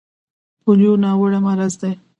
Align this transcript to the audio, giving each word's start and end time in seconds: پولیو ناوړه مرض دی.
پولیو 0.63 0.93
ناوړه 1.03 1.39
مرض 1.45 1.73
دی. 1.81 1.91